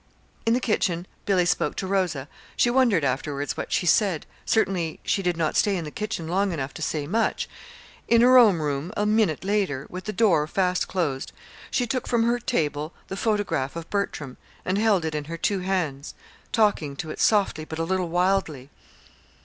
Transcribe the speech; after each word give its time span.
In 0.47 0.55
the 0.55 0.59
kitchen 0.59 1.05
Billy 1.27 1.45
spoke 1.45 1.75
to 1.75 1.85
Rosa 1.85 2.27
she 2.57 2.71
wondered 2.71 3.03
afterwards 3.03 3.55
what 3.55 3.71
she 3.71 3.85
said. 3.85 4.25
Certainly 4.47 4.99
she 5.03 5.21
did 5.21 5.37
not 5.37 5.55
stay 5.55 5.77
in 5.77 5.83
the 5.85 5.91
kitchen 5.91 6.27
long 6.27 6.51
enough 6.51 6.73
to 6.73 6.81
say 6.81 7.05
much. 7.05 7.47
In 8.07 8.21
her 8.21 8.35
own 8.39 8.57
room 8.57 8.91
a 8.97 9.05
minute 9.05 9.43
later, 9.43 9.85
with 9.91 10.05
the 10.05 10.11
door 10.11 10.47
fast 10.47 10.87
closed, 10.87 11.33
she 11.69 11.85
took 11.85 12.07
from 12.07 12.23
her 12.23 12.39
table 12.39 12.93
the 13.09 13.15
photograph 13.15 13.75
of 13.75 13.91
Bertram 13.91 14.37
and 14.65 14.79
held 14.79 15.05
it 15.05 15.13
in 15.13 15.25
her 15.25 15.37
two 15.37 15.59
hands, 15.59 16.15
talking 16.51 16.95
to 16.95 17.11
it 17.11 17.19
softly, 17.19 17.63
but 17.63 17.77
a 17.77 17.83
little 17.83 18.09
wildly. 18.09 18.71